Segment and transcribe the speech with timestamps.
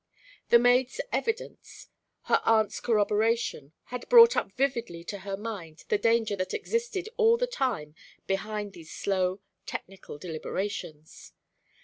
[0.49, 1.89] The maid's evidence,
[2.23, 7.37] her aunt's corroboration, had brought up vividly to her mind the danger that existed all
[7.37, 7.93] the time
[8.25, 11.33] behind these slow, technical deliberations.